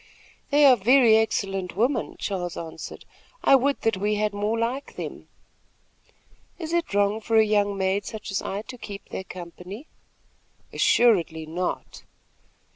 [0.49, 3.05] "They are very excellent women," Charles answered,
[3.43, 5.27] "I would that we had more like them."
[6.57, 9.85] "Is it wrong for a young maid such as I to keep their company?"
[10.73, 12.01] "Assuredly not."